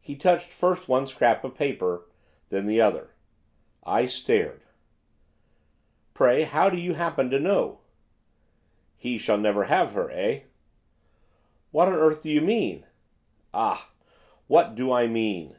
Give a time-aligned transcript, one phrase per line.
[0.00, 2.08] He touched first one scrap of paper,
[2.48, 3.14] then the other.
[3.84, 4.64] I stared.
[6.12, 7.78] 'Pray how do you happen to know?'
[8.96, 10.40] 'He shall never have her, eh?'
[11.70, 12.84] 'What on earth do you mean?'
[13.52, 13.92] 'Ah!
[14.48, 15.54] what do I mean!